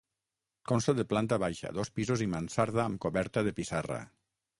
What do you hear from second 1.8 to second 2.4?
pisos i